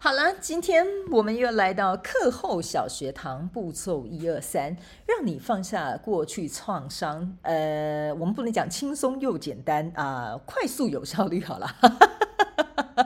[0.00, 7.36] 好了，今天我们又来到课后小学堂步骤一二三，让你放下过去创伤。
[7.42, 11.66] 呃，我们不能讲轻松又简单啊，快速有效率好了。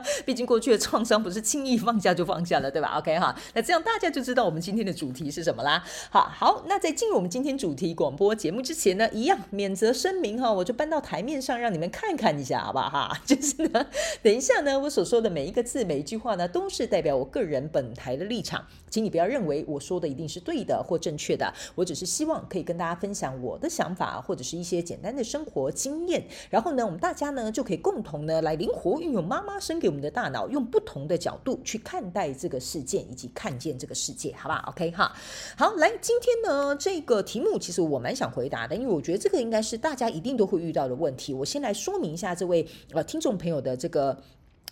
[0.25, 5.83] 毕竟过去的创伤不是轻易放下就放下了，对吧？OK 哈，那这样大家就知道我们今天的主题是什么啦。
[6.11, 13.19] 好，好，那在进入我们今天主题广播节目之前呢，一样免责声明哈，我就搬到台面上让你们看看一下，好不好哈？
[13.27, 13.87] 就是呢，
[14.23, 35.13] 等一下呢，我所说的每一个字、每一句话呢，都是代表我个人本台的立场，请你不要认为我说的一定是对的或正确的，我只是希望可以跟大家分享我的想法或者是一些简单的生活经验，然后呢，我们大家呢就可以共同呢来灵活运用妈妈生给我们的大脑，用不同的角度去看待这个事件，以及看见这个世界，好不好？OK 哈，
[35.57, 41.35] 好，来，今天呢这个题目其实我蛮想回答的，因为我觉得这个应该是大家一定都会遇到的问题。
[41.35, 44.17] 我先来说明一下这位呃听众朋友的这个。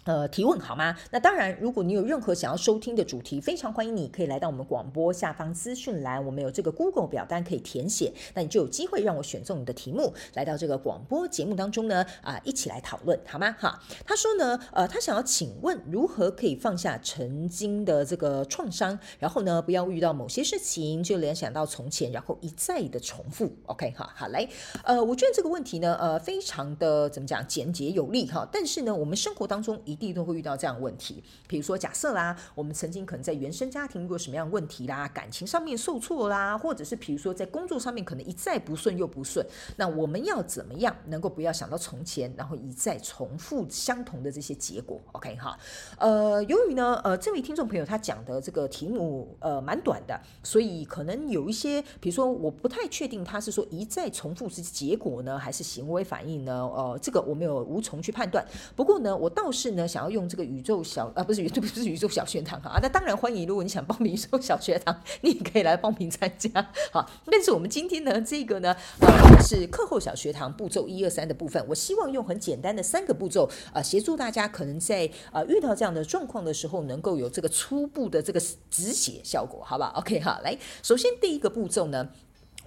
[0.05, 0.97] 呃，提问好吗？
[1.11, 13.55] 那当然，如果你有任何想要收听的主题，非常欢迎你可以来到我们广播下方资讯栏，我们有这个 Google 表单可以填写，那你就有机会让我选中你的题目，来到这个广播节目当中呢，啊、一起来讨论好吗？
[13.59, 23.53] 哈，他说呢，呃，他想要请问如何可以放下曾经的这个创伤，然后呢，不要遇到某些事情就联想到从前，然后一再的重复。
[23.67, 24.49] OK，哈，好，来，
[24.83, 29.79] 呃，我觉得这个问题呢，呃，非常的怎么讲，简洁有力哈，但是呢，我们生活当中。
[29.91, 39.45] 一定都会遇到这样的问题，比如说假设啦，我们曾经可能在原生家庭过什么样问题啦，感情上面受挫啦，或者是比如说在工作上面可能一再不顺又不顺，
[39.77, 45.59] 那我们要怎么样能够不要想到从前，然后一再重复相同的这些结果？OK 哈，
[45.99, 56.53] 呃，由于呢，呃，这位听众朋友他讲的这个题目呃蛮短的，所以可能有一些，比如说我不太确定他是说一再重复是结果呢，还是行为反应呢？
[56.53, 58.47] 呃，这个我没有无从去判断。
[58.77, 59.80] 不过呢，我倒是呢。
[59.87, 63.47] 想要用这个宇宙小啊，不是宇宙， 不是宇宙小学堂哈啊，那当然欢迎。
[63.47, 66.51] 如果你想报名宇宙小学堂，你也可以来报名参加。
[66.93, 71.65] 好，但是我们今天呢，这个呢，呃，是课后小学堂步骤一二三的部分。
[71.69, 82.09] 我希望用很简单的三个步骤，呃，协助大家可能在呃遇到这样的状况的时候，能够有这个初步的这个止血效果，好不好？OK 哈，来，首先第一个步骤呢，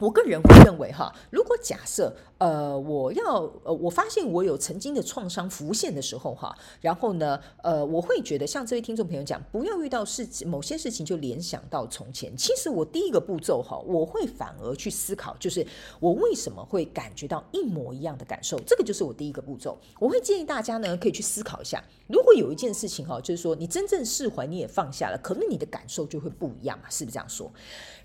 [0.04, 2.14] 我个人会认为哈，如果假设。
[2.40, 12.36] 呃，我要呃，我发现我有曾经的创伤浮现的时候哈，然后呢，呃，我会觉得像这位听众朋友讲，不要遇到事情某些事情就联想到从前。
[12.36, 15.66] 其实我第一个步骤哈，我会反而去思考，就是
[16.02, 19.78] 我为什么会感觉到一模一样的感受，这个就是我第一个步骤。
[19.98, 27.50] 我会建议大家呢，可以去思考一下，如果有一件事情哈，就是说你真正释怀，你也放下了，可能你的感受就会不一样嘛，是不是这样说？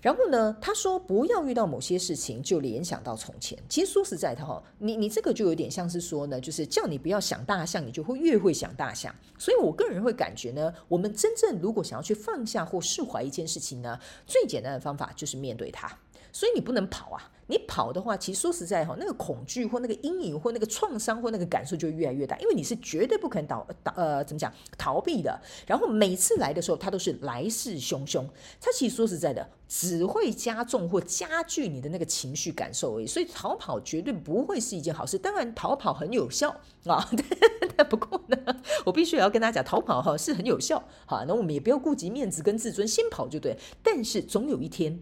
[0.01, 3.57] 然后呢，他说不要遇到某些些事情就联想到从前。
[3.67, 4.61] 其实说实在的哈。
[4.77, 9.13] 你你这个就有点像是说呢，就是叫你不要想大象，你就会越会想大象。
[9.37, 15.91] 所以我个人会感觉呢，我们真正如果想要去放下或释怀一件事情呢，最简单的方法就是面对它。
[16.31, 17.31] 所以你不能跑啊！
[17.49, 25.37] 你跑的话，其实说实在哈，那个恐惧或那个阴影或那个创伤或那个感受就越来越大，因为你是绝对不可能逃逃呃怎么讲逃避的。
[25.65, 28.23] 然后每次来的时候，它都是来势汹汹，
[28.61, 33.07] 它其实说实在的，只会加重或加剧你的那个情绪感受而已。
[33.07, 35.17] 所以逃跑绝对不会是一件好事。
[35.17, 36.55] 当然逃跑很有效
[36.85, 37.09] 啊，
[37.75, 38.37] 但不过呢，
[38.85, 40.87] 我必须要跟大家讲，逃跑哈是很有效。
[41.07, 43.57] 好，那我们也不要顾及面子跟自尊，先跑就对。
[43.81, 44.99] 但是总有一天。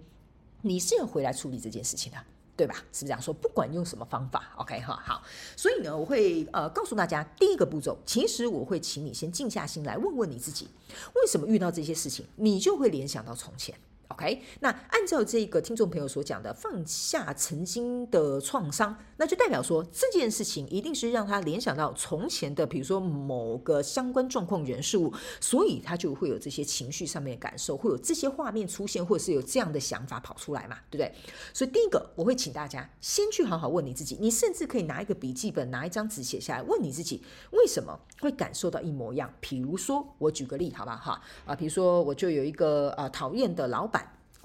[0.64, 2.18] 你是要回来处理这件事情的，
[2.58, 2.76] 对吧？
[2.76, 3.32] 是不是这样说？
[3.34, 5.22] 不管用什么方法，OK 哈，好。
[5.56, 10.68] 所以呢，我会呃告诉大家，第一个步骤，其实我会请你先静下心来，问问你自己，
[11.14, 13.76] 为什么遇到这些事情，你就会联想到从前。
[14.10, 31.14] OK，那按照这个听众朋友所讲的，放下曾经的创伤，那就代表说这件事情一定是让他联想到从前的，比如说某个相关状况、人事物，所以他就会有这些情绪上面的感受，会有这些画面出现，或者是有这样的想法跑出来嘛，对不对？
[31.54, 37.22] 所以第一个，我会请大家先去好好问你自己，你甚至可以拿一个笔记本，拿一张纸写下来，问你自己
[37.52, 39.32] 为什么会感受到一模一样。
[39.42, 40.98] 比如说，我举个例，好不好？
[40.98, 43.97] 哈啊，比如说我就有一个呃讨厌的老板。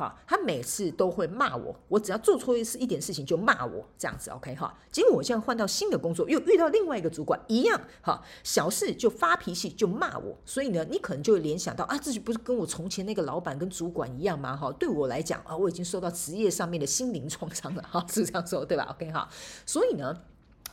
[0.02, 4.76] 哈，他每次都会骂我，我只要做错一次一点事情就骂我，这样子，OK 哈。
[4.90, 14.56] 结果我现在换到新的工作，又遇到另外一个主管，一样哈，小事就发脾气就骂我，所以呢，你可能就会联想到啊，自己不是跟我从前那个老板跟主管一样吗？
[14.56, 19.28] 哈，对我来讲啊，我已经受到职业上面的心灵创伤了，哈，是这样说对吧？OK 哈，
[19.64, 20.22] 所以呢。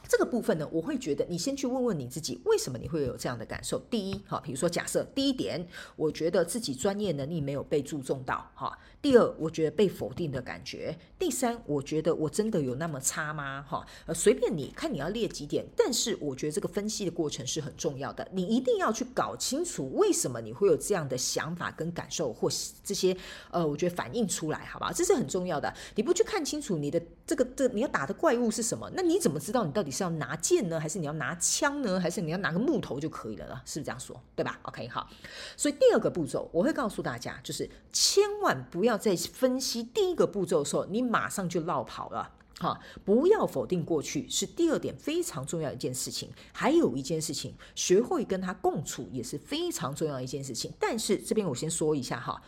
[0.08, 3.78] 这个部分呢，我会觉得你先去问问你自己，为什么你会有这样的感受？
[3.92, 5.64] 第一，哈，比如说假设第一点，
[5.96, 8.76] 我觉得自己专业能力没有被注重到，哈。
[9.02, 10.98] 第二，我觉得被否定的感觉。
[11.20, 13.62] 第三，我觉得我真的有那么差吗？
[13.62, 22.50] 哈，呃，随便你看你要列几点，但是我觉得这个分析的过程是很重要的，你一定要去搞清楚为什么你会有这样的想法跟感受，或
[22.84, 23.16] 这些
[23.52, 25.72] 呃，我觉得反映出来，好吧，这是很重要的。
[25.96, 28.90] 你不去看清楚你的这个这，你要打的怪物是什么？
[28.96, 30.00] 那你怎么知道你到底是？
[30.00, 33.62] 是要拿剑呢，还是你要拿枪呢，还是你要拿个木头就可以了呢？
[33.66, 34.18] 是不是这样说？
[34.34, 35.10] 对吧？OK，好。
[35.58, 42.34] 所以第二个步骤，我会告诉大家，就是千万不要要在分析第一个步骤的时候，你马上就落跑了。
[42.60, 46.30] 哈，不要否定过去，是第二点非常重要一件事情。
[46.52, 50.70] 还有一件事情，学会跟他共处也是非常重要一件事情。
[50.78, 52.42] 但是这边我先说一下哈，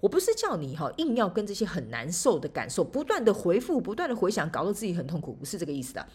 [0.00, 6.08] 我不是叫你哈硬要跟这些很难受的感受不断的回复，不断的回想，搞得自己很痛苦，不是这个意思的。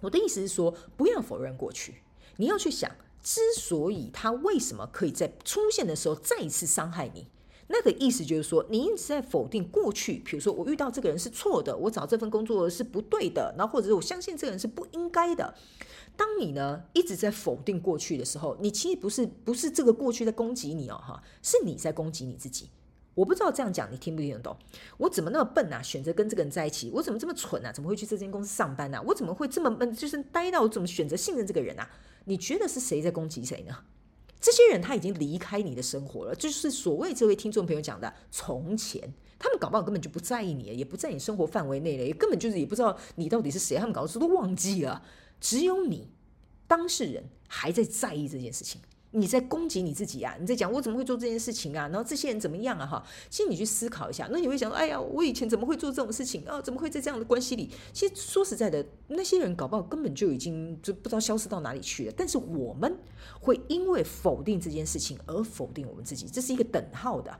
[0.00, 2.02] 我的意思是说，不要否认过去，
[2.38, 2.90] 你要去想，
[3.22, 7.28] 之所以他为什么可以在出现的时候再一次伤害你，
[7.68, 10.14] 那个意思就是说，你一直在否定过去。
[10.24, 15.54] 比如说，我遇到这个人是错的，我找这份工作是不对的，然后或者是我相信这个人是不应该的。
[16.16, 22.70] 当你呢一直在否定过去的时候，你其实不是不是这个过去在攻击你哦，哈，是你在攻击你自己。
[23.14, 24.56] 我不知道这样讲你听不听得懂？
[24.96, 25.82] 我怎么那么笨啊？
[25.82, 27.72] 选择跟这个人在一起，我怎么这么蠢啊？
[27.72, 29.02] 怎么会去这间公司上班呢？
[29.06, 29.92] 我怎么会这么笨？
[29.92, 31.90] 就是呆到我怎么选择信任这个人啊？
[32.24, 33.76] 你觉得是谁在攻击谁呢？
[34.40, 45.02] 这些人他已经离开你的生活了，就是所谓这位听众朋友讲的从前，他们搞不好根本就不在意你，也不在你生活范围内了，也根本就是也不知道你到底是谁，他们搞的时候都忘记了，
[45.40, 46.10] 只有你
[46.66, 48.80] 当事人还在在意这件事情。
[49.12, 50.36] 你在攻击你自己啊？
[50.38, 51.88] 你在讲我怎么会做这件事情啊？
[51.88, 52.86] 然后这些人怎么样啊？
[52.86, 56.60] 哈，其实你去思考一下，那你会想，哎呀，我以前怎么会做这种事情啊？
[56.60, 57.70] 怎么会在这样的关系里？
[57.92, 62.12] 其实说实在的，那些人搞不好根本就已经就不知道消失到哪里去了。
[62.16, 62.98] 但是我们
[63.40, 67.38] 会因为否定这件事情而否定我们自己，这是一个等号的。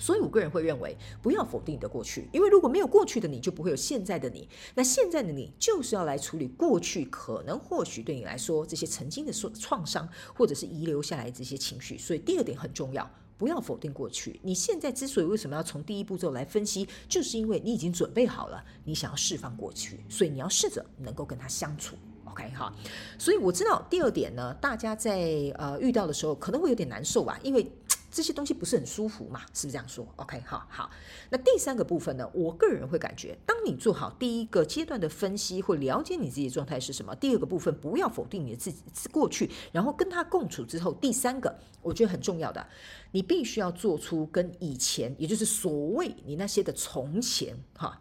[0.00, 4.48] 所以，我个人会认为，不要否定你的过去，因为如果没有过去的你，就不会有现在的你。
[4.74, 11.98] 那现在的你，就是要来处理过去可能或许对你来说这些曾经的创创伤，或者是遗留下来这些情绪。
[11.98, 14.40] 所以，第二点很重要，不要否定过去。
[14.42, 21.94] 你现在之所以为什么要从第一步骤来分析，就是因为你已经准备好了，你想要释放过去，所以你要试着能够跟他相处。
[22.24, 22.72] OK 哈，
[23.18, 27.70] 所以我知道第二点呢，大家在呃遇到的时候可能会有点难受吧，因为。
[28.10, 29.40] 这些东西不是很舒服嘛？
[29.54, 30.90] 是不是这样说？OK，好好。
[31.30, 32.28] 那第三个部分呢？
[32.34, 42.66] 我个人会感觉，当你做好第一个阶段的分析会了解你自己的状态是什么，第二个部分不要否定你的自己过去，然后跟他共处之后，第三个我觉得很重要的，
[43.12, 48.00] 你必须要做出跟以前，也就是所谓你那些的从前，哈，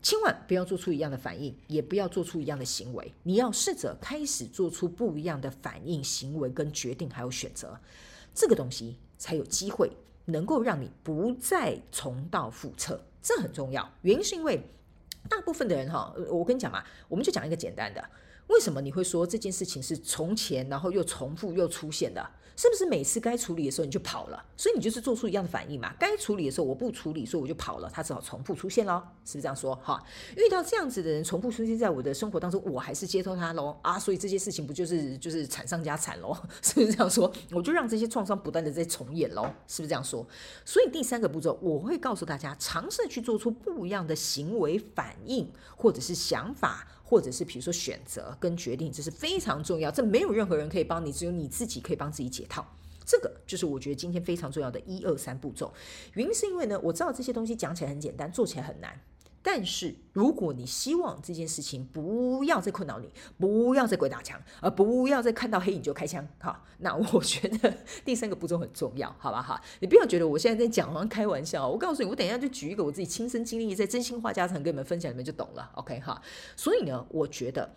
[0.00, 7.80] 千万不要做出一样的反应，也不要做出一样的行为，你要试着开始做出不一样的反应、行为跟决定，还有选择，
[8.32, 8.96] 这个东西。
[9.18, 9.90] 才有机会
[10.24, 13.90] 能够让你不再重蹈覆辙，这很重要。
[14.02, 14.62] 原因是因为
[15.28, 18.02] 大部分的人哈，我跟你讲嘛，我们就讲一个简单的，
[18.48, 22.30] 为什么你会说这件事情是从前，然后又重复又出现的？
[22.56, 24.44] 是不是每次该处理的时候你就跑了？
[24.56, 25.94] 所以你就是做出一样的反应嘛？
[25.96, 29.76] 该处理的时候我不处理，所以我就跑了，它只好重复出现喽，是不是这样说？
[29.76, 30.02] 哈，
[30.36, 36.36] 遇到这样子的人重复出现在我的生活当中，我还是接受他喽啊，所以这些事情不就是就是惨上加惨喽？
[36.60, 37.32] 是不是这样说？
[37.52, 40.26] 我就让这些创伤不断的在重演喽，是不是这样说？
[40.64, 46.88] 所以第三个步骤，我会告诉大家，尝试去做出不一样的行为反应，或者是想法。
[47.08, 52.62] 或者是比如说选择跟决定，这是非常重要，这没有任何人可以帮你，只有你自己可以帮自己解套。
[53.06, 55.72] 这个就是我觉得今天非常重要的一二三步骤。
[56.12, 59.00] 原因是因为呢，我知道这些东西讲起来很简单，做起来很难。
[59.42, 67.72] 但是，如果你希望这件事情不要再困扰你，不要再鬼打墙，而不要再看到黑影就开枪，哈，那我觉得
[68.04, 69.60] 第三个步骤很重要，好吧哈？
[69.80, 76.20] 你不要觉得我现在在讲好像开玩笑，我告诉你，我等一下就举一个我自己亲身经历，在真心话家常跟你们分享，你们就懂了，OK 哈？
[76.56, 77.76] 所以呢，我觉得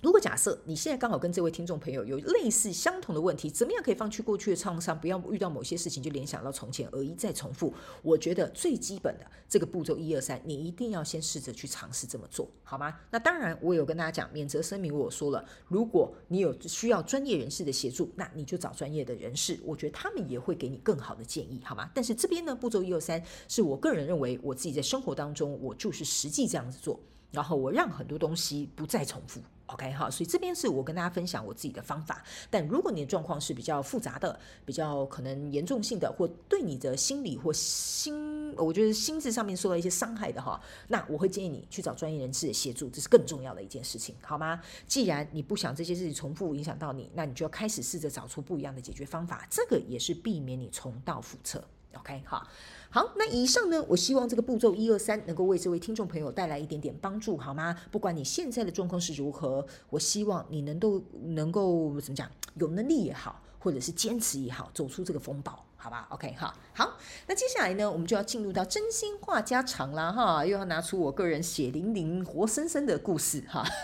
[0.00, 7.74] 如果假设你现在刚好跟这位听众朋友有类似相同的问题，怎么样可以放弃过去的创伤，不要遇到某些事情就联想到从前而一再重复？
[8.02, 12.94] 我觉得最基本的这个步骤一二三，你一定要先试着去尝试这么做，好吗？
[13.10, 21.90] 那当然，我有跟大家讲免责声明，我说了，如果你有需要专业人士的协助，那你就找专业的人士，我觉得他们也会给你更好的建议，好吗？
[21.92, 29.40] 但是这边呢，步骤一二三是我个人认为我自己在生活当中，我就是实际这样子做，然后我让很多东西不再重复。
[29.66, 32.24] OK 哈，所以这边是我跟大家分享我自己的方法。
[32.48, 44.58] 但如果你的状况是比较复杂的、比较可能严重性的，或对你的心理或心，我觉得心智上面受到一些伤害的哈，那我会建议你去找专业人士的协助，这是更重要的一件事情，好吗？
[44.86, 51.62] 既然你不想这些事情重复影响到你，那你就要开始试着找出不一样的解决方法，这个也是避免你重蹈覆辙。
[51.94, 52.48] OK 哈。
[52.90, 57.76] 好，那以上呢，我希望这个步骤一二三能够为这位听众朋友带来一点点帮助，好吗？
[57.90, 66.96] 不管你现在的状况是如何，我希望你能够能够怎么讲，有能力也好，或者是坚持也好，走出这个风暴，好吧？OK，哈，好，
[67.26, 73.64] 那接下来呢，我们就要进入到真心话家常啦，哈，又要拿出我个人血淋淋、活生生的故事，哈。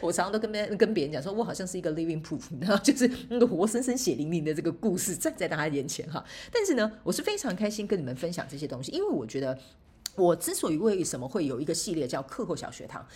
[0.00, 6.24] 我常常都跟别跟别人讲说，我好像是一个 living proof，然后 就是那个活生生血淋淋的这个故事站在大家眼前哈。
[6.50, 9.58] 但是呢，我是非常开心跟你们分享这些东西，因为我觉得
[10.16, 13.06] 我之所以为什么会有一个系列叫课后小学堂。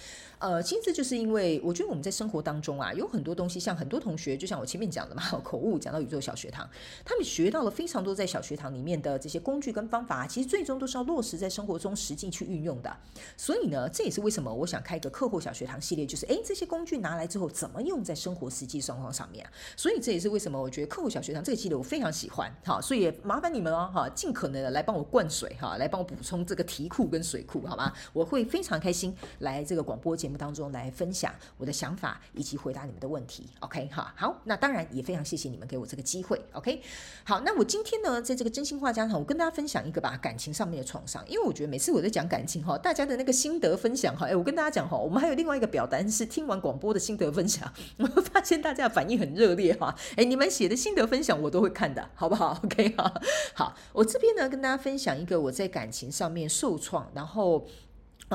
[0.45, 6.69] 呃，其实就是因为我觉得我们在生活当中啊，有很多东西，像很多同学，就像我前面讲的嘛， 口误讲到宇宙小学堂，
[7.03, 12.95] 他们学到了非常多在小学堂里面的这些工具跟方法，其实最终都是要落实在生活中实际去运用的。
[13.39, 19.51] 所以呢，这也是为什么我想开一个课后小学堂系列，就是诶，这些工具拿来之后怎么用在生活实际状况上面啊？
[19.79, 22.55] 所以这也是为什么我觉得课后小学堂这个系列我非常喜欢。
[22.67, 27.91] 好，所以也麻烦你们哦，哈，尽可能的来帮我灌水哈，来帮我补充这个题库跟水库，好吗？
[28.13, 33.49] 我会非常开心来这个广播节目当中来分享我的想法以及回答你们的问题。
[33.61, 36.41] OK 哈，好，那当然也非常谢谢你们给我这个机会。
[36.53, 36.81] OK，
[37.25, 41.25] 好，那我今天呢，在这个真心话家常，我跟大家分享一个吧，感情上面的创伤。
[41.29, 49.95] 因为我觉得每次我在讲感情哈，大家的那个心得分享哈，哎，我跟大家讲哈，我们还有另外一个表单是听完广播的心得分享， 我发现大家反应很热烈哈。
[50.17, 53.13] 哎，你们写的心得分享我都会看的，好不好？OK 哈，
[53.55, 57.67] 好，我这边呢跟大家分享一个我在感情上面受创，然后。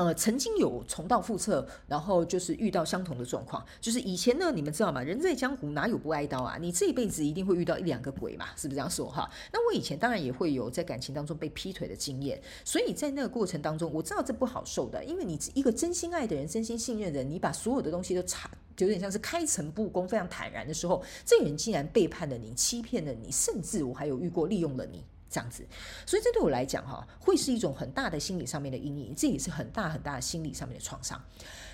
[0.00, 3.62] 呃，曾经有重蹈覆辙，然后就是遇到相同的状况。
[3.82, 5.02] 就是以前呢，你们知道吗？
[5.02, 6.56] 人在江湖哪有不挨刀啊？
[6.58, 9.30] 你这一辈子一定会遇到一两个鬼嘛，是不是这样说哈？
[9.52, 25.04] 那我以前当然也会有在感情当中被劈腿的经验，所以在那个过程当中，我知道这不好受的，因为你一个真心爱的人、真心信任的人，你把所有的东西都查，就有点像是开诚布公、非常坦然的时候，这个人竟然背叛了你、欺骗了你，甚至我还有遇过利用了你。
[25.30, 25.64] 这样子，
[26.04, 31.22] 所以这对我来讲哈，会是一种很大的心理上面的阴影，这也是很大很大的心理上面的创伤。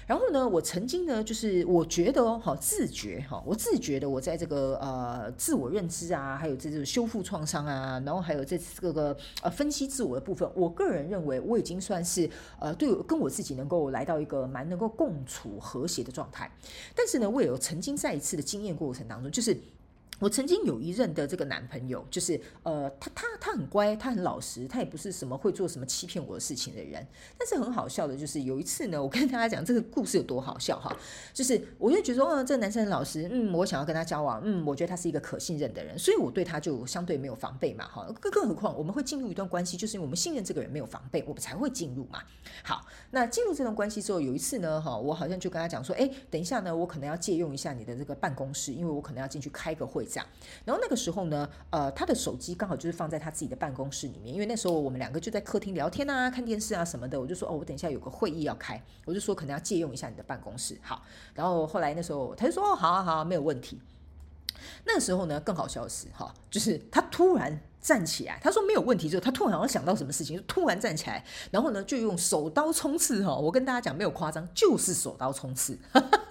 [0.06, 16.48] 然后呢，我曾经呢，就是我觉得哦，哈，自觉哈，我自觉的，我在这个呃自我认知啊，还有这种修复创伤啊，然后还有这这个呃分析自我的部分，我个人认为我已经算是呃对跟我自己能够来到一个蛮能够共处和谐的状态。
[16.94, 19.58] 但是呢，我也有曾经在一次的经验过程当中，就是。
[20.18, 27.06] 我曾经有一任的这个男朋友，就是呃，他他他很乖，他很老实，他也不是什么会做什么欺骗我的事情的人。
[27.38, 30.96] 但是很好笑的，就是有一次呢，我跟大家讲这个故事有多好笑哈，
[31.34, 42.22] 就是我就觉得说，嗯，这个男生很老实，嗯，我想要跟他交往，嗯，我觉得他是一个可信任的人，所以我对他就相对没有防备嘛，哈，更更何况我们会进入一段关系，就是因为我们信任这个人没有防备，我们才会进入嘛。
[42.64, 50.05] 好，那进入这段关系之后，有一次呢，哈，我好像就跟他讲说，哎，等一下呢，我可能要借用一下你的这个办公室，因为我可能要进去开个会。
[50.06, 50.26] 这样，
[50.64, 57.20] 然后那个时候呢，呃，他的手机刚好就是放在他自己的办公室里面，因为那时候我们两个就在客厅聊天啊、看电视啊什么的。
[57.20, 60.78] 我就说，哦，我等一下有个会议要开，我就说可能要借用一下你的办公室。
[60.82, 61.02] 好，
[61.34, 63.80] 然后后来那时候他就说，哦，好啊，好，没有问题。
[64.84, 75.78] 那个时候呢，更好笑的是，哈，就是他突然站起来，他说没有问题之后，他突然好像想到什么事情，就突然站起来，然后呢，就用手刀冲刺，哈，我跟大家讲没有夸张，就是手刀冲刺。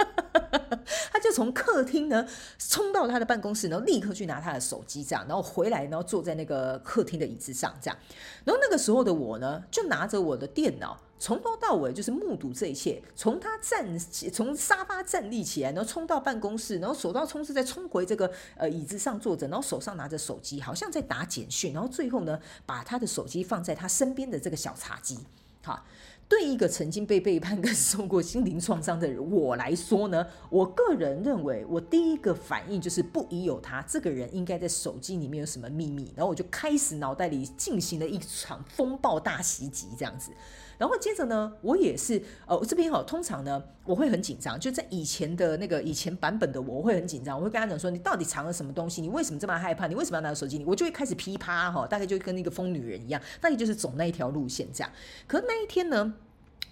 [1.12, 2.26] 他就从客厅呢
[2.58, 7.98] 冲到他的办公室，然后立刻去拿他的手机，这样，然后回来，然后坐在那个客厅的椅子上，这样。
[8.44, 25.20] 然后那个时候的我呢，就拿着我的电脑，从头到尾就是目睹这一切，从他站起，从沙发站立起来，然后冲到办公室，然后手到冲刺，再冲回这个呃椅子上坐着，然后手上拿着手机，好像在打简讯，然后最后呢，把他的手机放在他身边的这个小茶几，
[25.64, 25.86] 好。
[26.28, 40.32] 对一个曾经被背叛跟 受过心灵创伤的人我来说呢，我个人认为，我第一个反应就是不疑有他，这个人应该在手机里面有什么秘密，然后我就开始脑袋里进行了一场风暴大袭击，这样子。
[40.78, 49.02] 然后接着呢，我也是，呃，这边哈，通常呢，我会很紧张，就在以前的那个以前版本的我，我会很紧张，我会跟他讲说，你到底藏了什么东西？
[49.02, 49.88] 你为什么这么害怕？
[49.88, 50.64] 你为什么要拿到手机？
[50.66, 54.92] 我就会开始噼啪哈，大概就跟那个疯女人一样，大概就是走那一条路线这样。
[55.28, 56.14] 可那一天呢？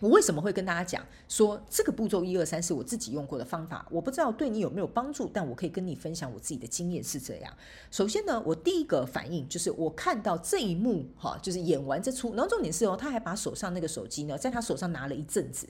[0.04, 3.88] 我为什么会跟大家讲说这个步骤一二三是我自己用过的方法？
[3.90, 7.54] 我不知道对你有没有帮助，但我可以跟你分享我自己的经验是这样。
[7.90, 15.70] 首先呢，我第一个反应就是我看到这一幕哈，就是演完这出，然后重点是哦，他还把手上那个手机呢，在他手上拿了一阵子，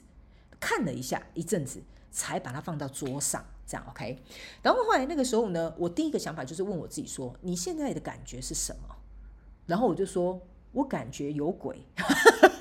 [0.58, 4.18] 看了一下一阵子，才把它放到桌上，这样 OK。
[4.62, 8.96] 然后后来那个时候呢，我第一个想法就是问我自己说：你现在的感觉是什么？
[9.66, 10.40] 然后我就说
[10.72, 11.86] 我感觉有鬼。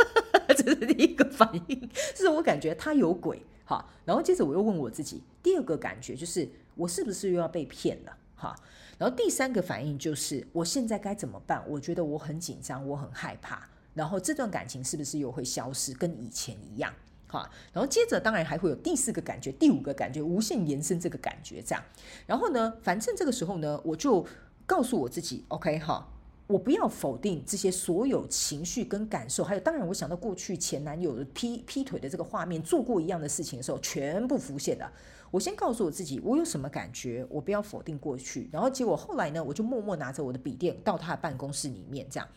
[0.64, 3.86] 这是第一个反应，是我感觉他有鬼，哈。
[4.06, 8.56] 然后接着我又问我自己，第二个感觉就是我是不是又要被骗了，哈。
[8.98, 11.64] 然后第三个反应就是我现在该怎么办？
[11.68, 13.68] 我觉得我很紧张，我很害怕。
[13.94, 16.94] 然后这段感情是不是又会消失，跟以前一样，
[17.28, 17.50] 哈。
[17.74, 21.84] 然后接着当然还会有第四个感觉，第五个感觉，无限延伸这个感觉，这样。
[22.26, 24.26] 然后呢，反正这个时候呢，我就
[24.66, 26.10] 告诉我自己，OK，哈。
[26.46, 34.92] 我不要否定这些所有情绪跟感受，还有当然，我想到过去前男友劈劈腿的这个画面，做过一样的事情的时候，全部浮现了。
[35.32, 38.50] 我先告诉我自己，我有什么感觉，我不要否定过去。
[38.52, 42.28] 然后结果后来呢，我就默默拿着我的笔电到他的办公室里面，这样。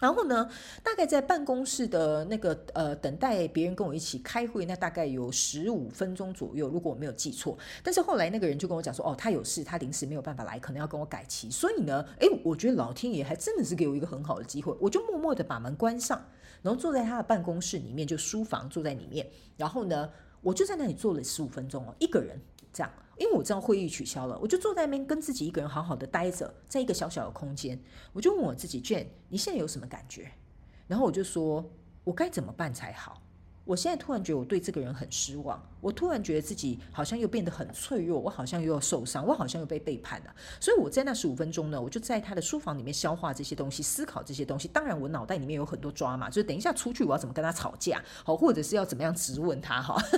[0.00, 0.48] 然后呢，
[0.82, 7.56] 大概在办公室的那个呃，等待别人跟我一起开会，那大概有十五分钟左右，如果我没有记错。
[7.84, 11.50] 但是后来那个人就跟我讲说，哦，他有事，他临时没有办法来，可能要跟我改期。
[11.50, 16.24] 所以呢，诶，我觉得老天爷还真的是给我一个很好的机会，我就默默的把门关上，
[16.62, 19.28] 然后坐在他的办公室里面，就书房坐在里面。
[19.56, 22.40] 然后呢，我就在那里坐了十五分钟哦，一个人
[22.72, 22.90] 这样。
[23.20, 27.78] 因为我知道会议取消了，我就坐在那边跟自己一个人好好的待着，在一个小小的空间，
[28.14, 30.32] 我就问我自己，Jhen，你现在有什么感觉？
[30.88, 31.62] 然后我就说，
[32.02, 33.20] 我该怎么办才好？
[33.66, 40.34] 我现在突然觉得我对这个人很失望，我突然觉得自己好像又变得很脆弱，我好像又要受伤，我好像又被背叛了。
[40.58, 44.66] 所以我在那十五分钟呢，我就在他的书房里面消化这些东西，思考这些东西。
[44.66, 50.02] 当然，我脑袋里面有很多抓马，就是等一下出去我要怎么跟他吵架，好，或者是要怎么样质问他，哈。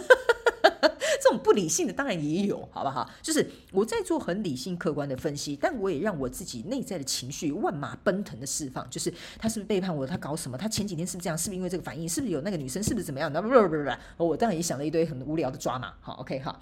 [1.32, 3.08] 种不理性的当然也有，好不好？
[3.22, 8.88] 就是我在做很理性客观的分析，但我也让我自己内在的情绪万马奔腾的释放。
[8.90, 10.06] 就是他是不是背叛我？
[10.06, 10.58] 他搞什么？
[10.58, 11.36] 他前几天是不是这样？
[11.36, 12.08] 是不是因为这个反应？
[12.08, 12.82] 是不是有那个女生？
[12.82, 13.32] 是不是怎么样？
[13.32, 13.76] 那不不不
[14.16, 15.92] 不，我当然也想了一堆很无聊的抓马。
[16.00, 16.60] 好，OK，好，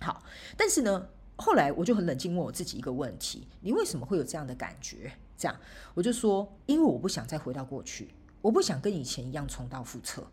[0.00, 0.22] 好。
[0.56, 1.06] 但是呢，
[1.36, 5.12] 后来我就很冷静问我自己一个问题：你为什么会有这样的感觉？
[5.36, 5.56] 这样，
[5.94, 8.08] 我就说，因为我不想再回到过去，
[8.40, 10.26] 我不想跟以前一样重蹈覆辙。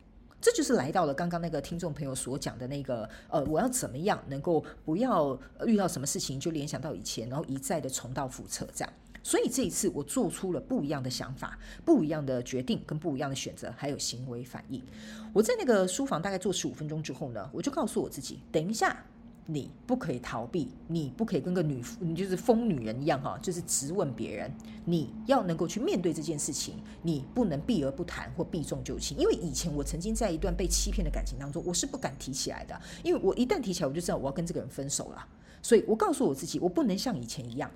[0.44, 8.94] 这就是来到了刚刚那个听众朋友所讲的那个，呃，我要怎么样能够不要遇到什么事情就联想到以前，然后一再的重蹈覆辙这样。
[9.24, 14.84] 所以这一次我做出了不一样的想法、不一样的决定跟不一样的选择，还有行为反应。
[15.32, 19.02] 我在那个书房大概坐十五分钟之后呢，我就告诉我自己，等一下。
[19.46, 24.52] 你不可以逃避，你不可以跟个女，你就是疯女人一样哈，就是直问别人。
[24.86, 29.18] 你要能够去面对这件事情，你不能避而不谈或避重就轻。
[29.18, 35.28] 因为以前我曾经在一段被欺骗的感情当中，我是不敢提起来的，因为我一旦提起来，我就知道我要跟这个人分手了。
[35.62, 37.70] 所以我告诉我自己，我不能像以前一样。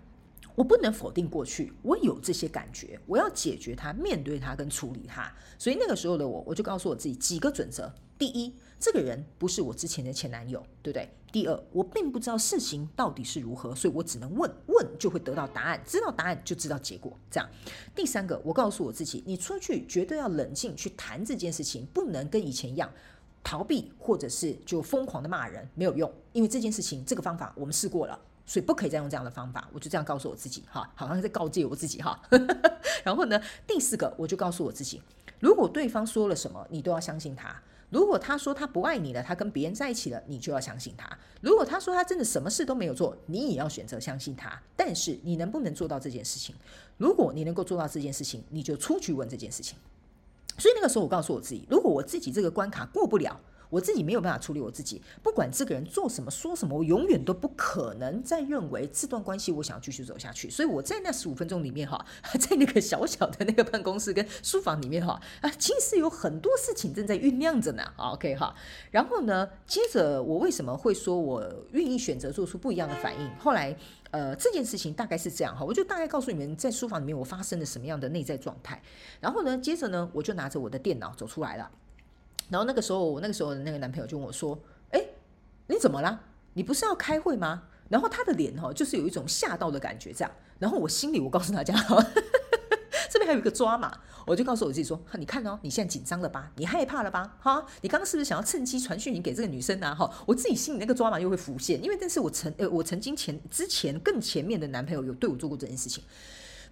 [0.58, 5.32] 我不能否定过去，我有这些感觉，我要解决它，面对它跟处理它。
[5.56, 11.08] 所以那个时候的我，我就告诉我自己几个准则：第一，这个人不是我之前的前男友，对不对？
[11.32, 17.16] 第二，我并不知道事情到底是如何，所以我只能问，问就会得到答案，知道答案就知道结果。
[17.30, 17.48] 这样，
[17.94, 22.92] 第三个，我告诉我自己，你出去绝对要冷静去谈这件事情，不能跟以前一样
[23.44, 28.20] 逃避，或者是就疯狂的骂人，没有用，因为这件事情这个方法我们试过了。
[28.48, 32.18] 所以不可以再用这样的方法，我就这样告诉我自己，哈，好像在告诫我自己，哈。
[33.04, 35.02] 然后呢，第四个，我就告诉我自己，
[35.42, 41.06] 如果对方说了什么，你都要相信他；如果他说他不爱你了，他跟别人在一起了，你就要相信他；
[41.42, 44.58] 如果他说他真的什么事都没有做，你也要选择相信他。
[44.78, 46.56] 但是你能不能做到这件事情？
[46.98, 49.78] 如果你能够做到这件事情，你就出去问这件事情。
[50.58, 53.38] 所以那个时候，我告诉我自己，如果我自己这个关卡过不了。
[53.70, 60.50] 我自己没有办法处理我自己，不管这个人做什么说什么，我永远都不可能再认为这段关系我想要继续走下去。
[60.50, 62.06] 所以我在那十五分钟里面哈，
[62.40, 67.84] 在那个小小的那个办公室跟书房里面哈啊，其实有很多事情正在酝酿着呢。
[67.98, 68.56] OK 哈，
[68.92, 73.30] 然后呢，接着我为什么会说我愿意选择做出不一样的反应？
[73.38, 73.76] 后来
[74.12, 78.82] 呃，这件事情大概是这样哈，我就大概告诉你们在书房里面我发生了什么样的内在状态。
[79.20, 81.70] 然后呢，接着呢，我就拿着我的电脑走出来了。
[82.50, 84.58] 然后那个时候，我那个时候的那个男朋友就问我说
[84.92, 85.04] ：“哎，
[85.68, 86.20] 你怎么了？
[86.54, 90.32] 你不是要开会吗？”然后他的脸哈，就是有一种吓到的感觉，这样。
[90.60, 91.74] 然后我心里我告诉大家，
[93.10, 96.52] 这边还有一个抓马，我就告诉我自己说：“你看哦，你现在紧张了吧？
[96.58, 97.38] 你害怕了吧？
[97.40, 99.96] 哈，你刚刚是不是想要趁机传讯息给这个女生啊？
[99.96, 106.04] 哈，我自己心里那个抓马又会浮现，因为但是我曾呃，我曾经前之前更前面的男朋友有对我做过这件事情。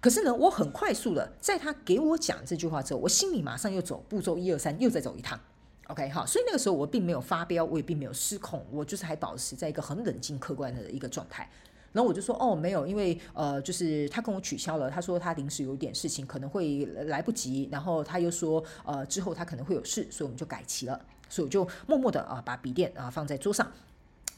[0.00, 5.40] 可是呢，我很快速的在他给我讲这句话之后，我心里马上又走步骤一二三，又再走一趟。
[5.88, 11.48] OK，好，所以那个时候我并没有发飙，我也并没有失控，我就是还保持在一个很冷静客观的一个状态。
[11.92, 17.68] 然后我就说，哦，没有，因为呃，就是他跟我取消了，他说他临时有点事情，可能会来不及。
[17.72, 21.00] 然后他又说，呃，之后他可能会有事，所以我们就改期了。
[21.28, 23.70] 所以我就默默的啊，把笔电啊放在桌上，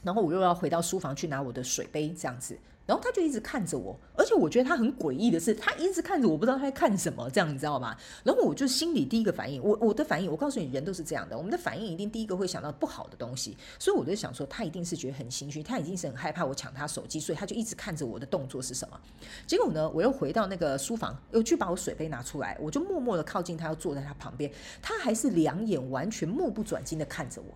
[0.03, 2.57] 然后我又要回到书房去拿我的水杯，这样子。
[2.89, 7.95] 然后他就一直看着我，而且我觉得他很诡异的是，他一直看着我，不知道他在看什么，这样你知道吗？
[8.23, 18.99] 然后我就心里第一个反应，我我的反应，我告诉你，人都是这样的，我们的反应一定第一个会想到不好的东西，所以我就想说，他一定是觉得很心虚，他一定是很害怕我抢他手机，所以他就一直看着我的动作是什么。
[19.45, 27.53] 结果呢，我又回到那个书房，又去把我水杯拿出来，我就默默的靠近他，要坐在他旁边，他还是两眼完全目不转睛的看着我。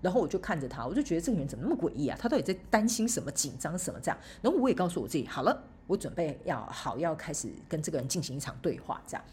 [0.00, 2.16] 然后我就看着他，我就觉得这个人怎么那么诡异啊？
[2.20, 4.18] 他到底在担心什么、紧张什么这样？
[4.40, 9.24] 然后我也告诉我自己，好了，我准备要好要开始跟这个人进行一场对话这样。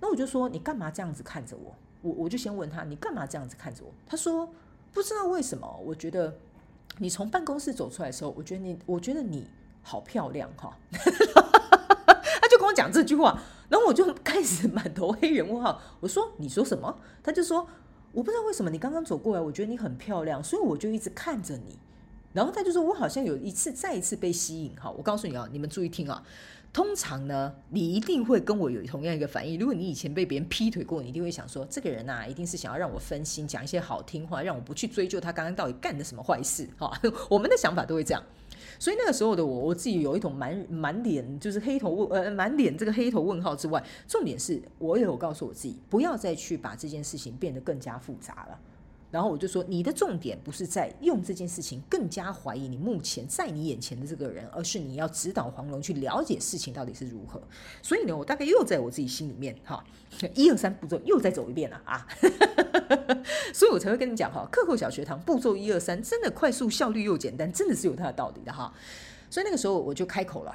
[0.00, 1.74] 那我就说，你干嘛这样子看着我？
[2.02, 3.90] 我我就先问他，你干嘛这样子看着我？
[4.06, 4.48] 他说
[4.92, 6.38] 不知道为什么，我觉得
[6.98, 9.48] 你从办公室走出来的时候，我觉得你，我觉得你
[9.82, 10.78] 好漂亮哈。
[10.92, 15.80] 他就跟我讲这句话，然后我就开始满头黑人问号。
[16.00, 17.00] 我说你说什么？
[17.22, 17.66] 他就说。
[18.14, 21.76] 我不知道为什么你刚刚走过来，我觉得你很漂亮，所以我就一直看着你。
[22.32, 24.74] 然后他就说，我好像有一次再一次被吸引。
[24.76, 26.22] 哈，我告诉你啊，你们注意听啊。
[26.74, 29.56] 通常呢，你一定会跟我有同样一个反应。
[29.60, 36.68] 如果你以前被别人劈腿过，你一定会想说，这个人啊，一定是想要让我分心，讲一些好听话，让我不去追究他刚刚到底干的什么坏事。
[36.76, 36.92] 哈，
[37.30, 38.20] 我们的想法都会这样。
[38.80, 48.58] 所以那个时候的我，我自己有一种满满脸就是黑头问，呃，满脸这个黑头问号之外，重点是我也有告诉我自己，不要再去把这件事情变得更加复杂了。
[49.14, 57.40] 然后我就说，你的重点不是在用这件事情更加怀疑你目前在你眼前的这个人，而是你要指导黄龙去了解事情到底是如何。
[57.80, 59.84] 所以呢，我大概又在我自己心里面哈，
[60.34, 62.04] 一二三步骤又再走一遍了啊，
[63.54, 68.74] 所以我才会跟你讲哈，课后小学堂步骤一二三真的快速、效率又简单，真的是有它的道理的哈。
[69.30, 70.52] 所以那个时候我就开口了，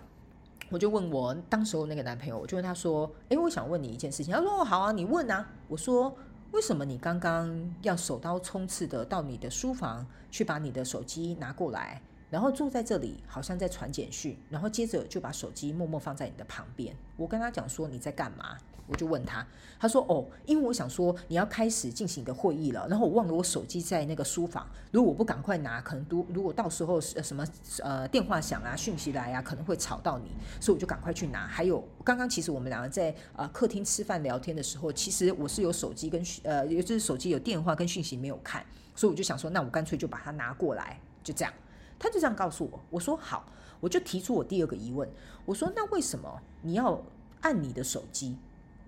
[0.69, 6.13] 我就问我当时候那个男朋友，我就问他说：“诶，我想问你一件事情。”他说：“好啊，你问啊。”我说。
[6.51, 16.95] 为什么你刚刚要手刀冲刺的到你的书房去把你的手机拿过来，然后坐在这里好像在传简讯，然后接着就把手机默默放在你的旁边？
[17.15, 18.57] 我跟他讲说，你在干嘛？
[18.89, 19.45] 我就问他，
[19.79, 27.45] 他说哦，因为我想说你要开始进行你的会议了，然后我忘了我手机在那个书房，如果我不赶快拿，可能如如果到时候什么
[27.83, 31.45] 呃电话响啊、讯息来啊，可能会吵到你，所以我就赶快去拿。
[31.45, 41.53] 还有刚刚其实我们两个在呃客厅吃饭聊天的时候，其实我是有手机跟呃，也就是手机有电话跟讯息没有看，所以我就想说，那我干脆就把它拿过来，就这样。
[41.99, 43.45] 他就这样告诉我，我说好，
[43.81, 45.07] 我就提出我第二个疑问，
[45.45, 47.03] 我说那为什么你要
[47.41, 48.37] 按你的手机？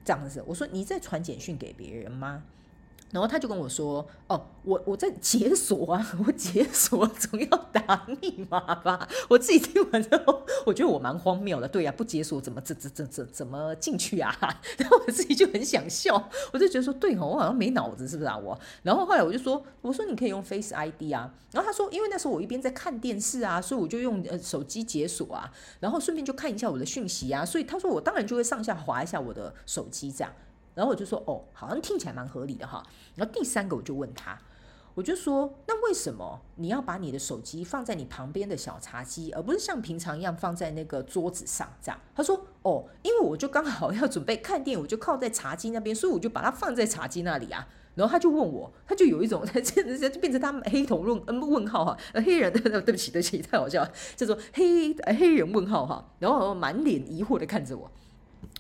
[0.04, 2.44] 这样子，我说你在传简讯给别人吗？
[3.12, 11.68] 然后他就跟我说：“哦，我我在解锁啊， 我解锁总要打密码吧？” 我自己听完之后，我觉得我蛮荒谬的。
[11.68, 14.34] 对呀、啊，不解锁怎么怎怎怎怎怎么进去啊？
[14.78, 27.44] 然后我自己就很想笑，我就觉得说：“对哦，我好像没脑子，是不是啊？”我，然后后来我就说：“我说你可以用 Face ID 啊。”然后他说：“因为那时候我一边在看电视啊，所以我就用呃手机解锁啊，然后顺便就看一下我的讯息啊。
[27.44, 30.32] 所以他说我当然就会上下滑一下我的手机这样。”
[30.74, 32.82] 然后我就说哦，好像听起来蛮合理的哈。
[33.16, 34.38] 然后第三个我就问他，
[34.94, 42.00] 我就说那为什么你要把你的手机放在你旁边的小茶几，而不是像平常一样放在那个桌子上这样？
[42.16, 47.68] 他说哦，因为我就刚好要准备看电影，我就靠在茶几那边，所以我就把它放在茶几那里啊。
[47.94, 56.14] 然后他就问我，他就有一种， 这这就变成他黑头问嗯问号哈，黑人对不起对不起，太好笑了，叫做黑黑人问号哈。
[56.20, 57.92] 然后满脸疑惑的看着我，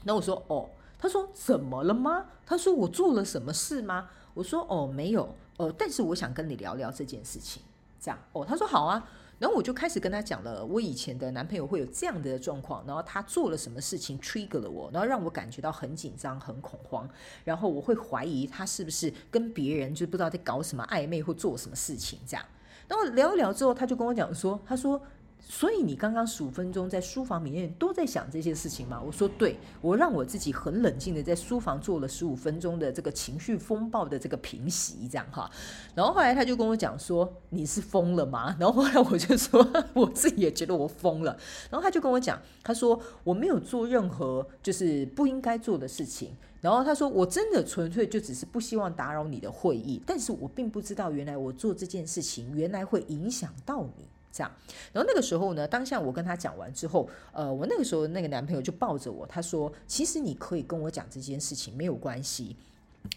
[0.03, 0.69] 然后我说哦。
[1.01, 7.63] 他说：“怎么了吗？”他说：“我做了什么事吗？”我说：“哦，没有，呃，但是我想跟你聊聊这件事情。”
[7.99, 9.09] 这样哦，他说：“好啊。”
[9.39, 17.09] 然后我就开始跟他讲了，我以前的男朋友会有这样的状况，然后他做了什么事情 trigger 了我，然后让我感觉到很紧张、很恐慌，
[17.43, 22.45] 然后我会怀疑他是不是跟别人就不知道在搞什么暧昧或做什么事情这样。
[22.87, 25.01] 然后聊一聊之后，他就跟我讲说：“他说。”
[25.43, 29.01] 所以你刚刚十五分钟在书房里面都在想这些事情吗？
[29.05, 35.49] 我说对，我让我自己很冷静的在书房做了十五分钟的这个情绪风暴的这个平息，这样哈。
[35.93, 41.37] 然后后来他就跟我讲说：“你是疯了吗？” 然后后来我就说：“我自己也觉得我疯了。”
[41.69, 54.51] 然后他就跟我讲，他说：“我没有做任何就是不应该做的事情。”然后他说：“我真的纯粹就只是不希望打扰你的会议，但是我并不知道原来我做这件事情原来会影响到你。”这样，
[54.93, 62.55] 然后那个时候呢，当下我跟他讲完之后，呃，我那个时候那个男朋友就抱着我，他说：“其实你可以跟我讲这件事情，没有关系。”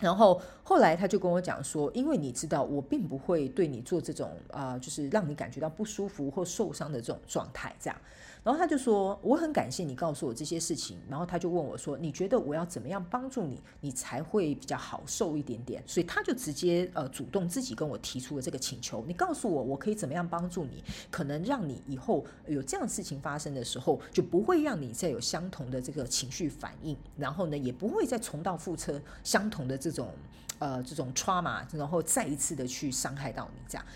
[0.00, 7.96] 然后后来他就跟我讲说：“因为你知道，我并不会对你做这种啊、就是让你感觉到不舒服或受伤的这种状态。”这样。
[8.44, 20.84] 然后他就说：“我很感谢你告诉我这些事情。”然后他就问我说：“你觉得我要怎么样帮助你，你才会比较好受一点点？”所以他就直接呃主动自己跟我提出了这个请求：“你告诉我，我可以怎么样帮助你？
[21.10, 30.10] 可能让你以后有这样事情发生的时候，就不会让你再有相同的这个情绪反应，然后呢，也不会再重蹈覆辙，相同的这种
[30.58, 33.86] 呃这种 trauma，然后再一次的去伤害到你这样。”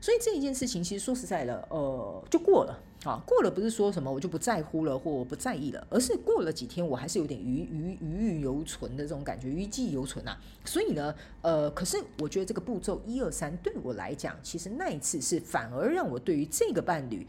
[0.00, 10.38] 所以这一件事情，其实说实在的，呃，就过了啊，过了不是说什么我就不在乎了或我不在意了，而是过了几天，我还是有点余余余韵犹存的这种感觉，余悸犹存啊。
[10.62, 17.26] 所以呢，呃，可是我觉得这个步骤一二三对我来讲，其实那一次是反而让我对于这个伴侣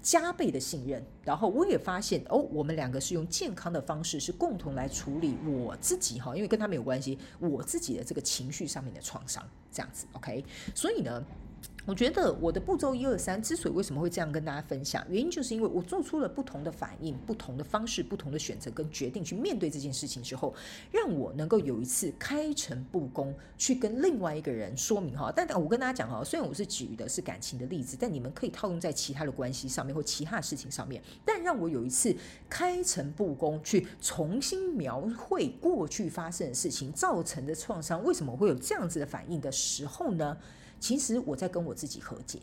[0.00, 11.20] 加倍的信任，然后我也发现哦，我们两个是用健康的方式，是共同来处理我自己哈，因为跟他没有关系，我自己的这个情绪上面的创伤，这样子，OK，所以呢。
[11.86, 20.52] 我觉得我的步骤一二三之所以为什么会这样跟大家分享，原因就是因为我做出了不同的反应、不同的方式、不同的选择跟决定去面对这件事情之后，
[20.90, 25.32] 让我能够有一次开诚布公去跟另外一个人说明哈。
[25.34, 31.00] 但我跟大家讲哈，虽然我是举的是感情的例子，但你们可以套用在其他的关系上面或其他的事情上面。
[31.24, 32.12] 但让我有一次
[32.50, 40.36] 开诚布公去重新描绘过去发生的事情造成的创伤，为什么会有这样子的反应的时候呢？
[40.78, 42.38] 其实我在跟我自己和解，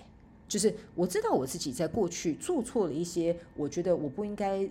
[0.48, 4.68] 就是我知道我自己在过去做错了一些，我觉得我不应该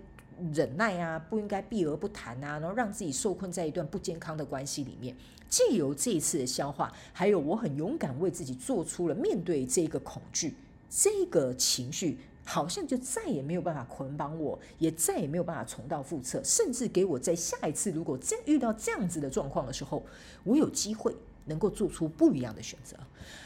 [0.53, 5.17] 忍耐啊，不应该避而不谈啊，然后让自己受困在一段不健康的关系里面。
[5.49, 10.55] 借由这一次的消化，还有我很勇敢为自己做出了面对这个恐惧，
[10.89, 20.03] 这个情绪好像就再也没有办法捆绑我，也再也没有办法重蹈覆辙，甚至给我在下一次如果再遇到这样子的状况的时候，
[20.43, 21.15] 我有机会。
[21.45, 22.97] 能够做出不一样的选择，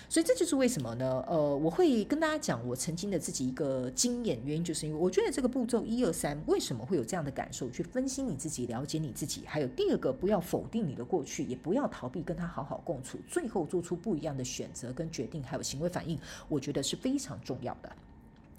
[0.09, 1.25] 所以这就是为什么呢？
[1.27, 17.91] 呃，我会跟大家讲我曾经的自己一个经验，原因就是因为我觉得这个步骤一二三为什么会有这样的感受，去分析你自己，了解你自己，还有第二个不要否定你的过去，也不要逃避跟他好好共处，最后做出不一样的选择跟决定，还有行为反应，我觉得是非常重要的。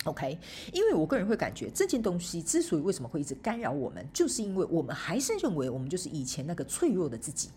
[0.05, 0.37] OK，
[0.73, 7.49] 因为我个人会感觉这件东西之所以为什么会一直干扰我们，就是因为我们还是认为我们就是以前那个脆弱的自己。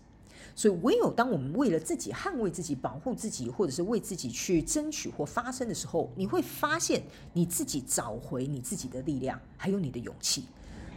[0.55, 7.01] 所以，唯有当我们为了自己捍卫自己、保护自己，或者是为自己去争取或发声的时候，你会发现
[7.33, 10.43] 你自己找回你自己的力量，还有你的勇气。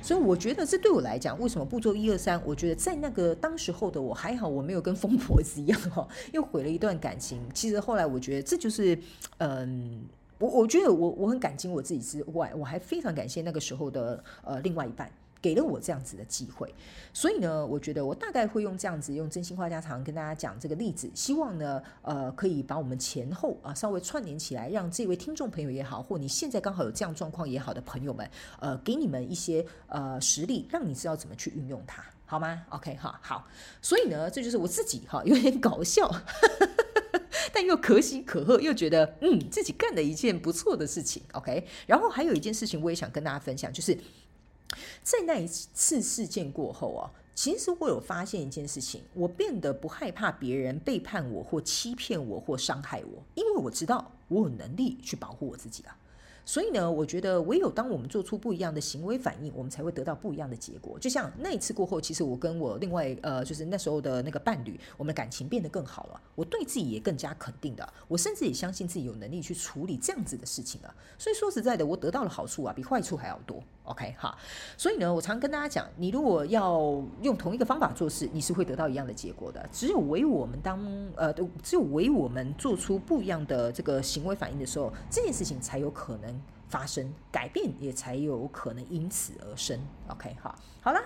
[0.03, 2.39] 所以，我觉得这对我来讲，为什么步骤一二三？
[2.45, 7.41] 我觉得在那个当时候的我还好，我没有跟疯婆子一样哈，又毁了一段感情。
[7.55, 8.99] 其实后来我觉得这就是，
[9.39, 10.05] 嗯，
[10.39, 15.11] 我我觉得我我很感激我自己之外，我还非常感谢那个时候的呃另外一半。
[15.45, 16.75] 给了我这样子的机会，
[17.13, 28.27] 所以呢，我觉得我大概会用这样子用真心话家常跟大家讲这个例子，希望呢，呃，可以把我们前后啊稍微串联起来，让这位听众朋友也好，或你现在刚好有这样状况也好的朋友们，
[28.59, 33.47] 呃，给你们一些呃实力，让你知道怎么去运用它，好吗？OK 哈，好，
[33.83, 36.11] 所以呢，这就是我自己哈，有点搞笑，
[37.53, 41.67] 但又可喜可贺，又觉得嗯自己干了一件不错的事情，OK。
[41.87, 43.99] 然后还有一件事情，我也想跟大家分享，就是。
[45.03, 55.97] 在那一次事件过后啊，其实我有发现一件事情，我变得不害怕别人背叛我或欺骗我或伤害我，因为我知道我有能力去保护我自己了。
[56.47, 60.99] 所以呢，我觉得唯有当我们做出不一样的行为反应，我们才会得到不一样的结果。
[60.99, 66.21] 就像那一次过后，其实我跟我另外呃，就是那时候的那个伴侣，我们的感情变得更好了。
[66.35, 70.95] 我对自己也更加肯定的，我甚至也相信自己有能力去处理这样子的事情了。
[71.17, 73.63] 所以说实在的，我得到的好处啊，比坏处还要多。
[73.85, 74.37] OK 哈，
[74.77, 79.69] 所以呢，我常跟大家讲，你如果要用同一个方法做事，你是会得到一样的结果的。
[79.71, 80.81] 只有为我们当
[81.17, 89.79] 呃，只有为我们做出不一样的这个行为反应的时候，这件事情才有可能发生改变，也才有可能因此而生。
[90.09, 91.01] OK 哈，好了。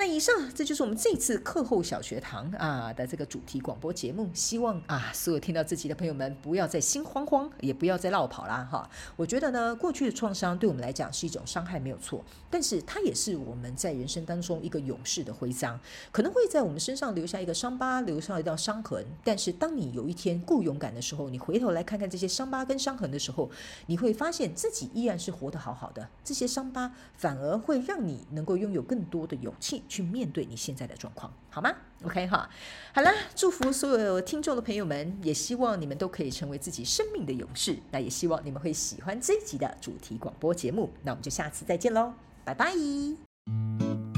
[0.00, 4.30] 那以上这就是我们这次课后小学堂啊的这个主题广播节目。
[4.32, 8.88] 希望啊，所有听到这集的朋友们不要再心慌慌，也不要再落跑啦哈。
[9.16, 15.80] 我觉得呢，过去的创伤对我们来讲是一种伤害，没有错，但是它也是我们在人生当中一个勇士的徽章，
[16.12, 19.04] 可能会在我们身上留下一个伤疤，留下一道伤痕。
[19.24, 23.50] 但是当你有一天够勇敢的时候，你回头来看看这些伤疤跟伤痕的时候，
[23.86, 26.08] 你会发现自己依然是活得好好的。
[26.22, 31.72] 这些伤疤反而会让你能够拥有更多的勇气去面对你现在的状况，好吗
[32.04, 32.48] ？OK 哈，
[32.92, 37.78] 好啦，祝福所有听众的朋友们，也希望你们都可以成为自己生命的勇士。
[37.90, 40.90] 那也希望你们会喜欢这一集的主题广播节目。
[41.02, 42.12] 那我们就下次再见喽，
[42.44, 44.17] 拜拜。